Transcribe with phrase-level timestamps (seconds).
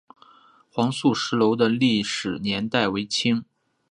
[0.71, 3.45] 黄素石楼的历史年代为清。